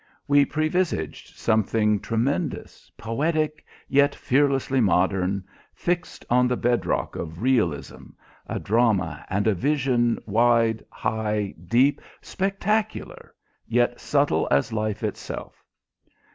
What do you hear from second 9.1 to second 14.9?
and a vision wide, high, deep, spectacular yet subtle as